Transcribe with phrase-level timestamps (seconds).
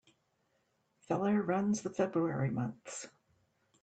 [1.01, 3.07] Feller runs the February months.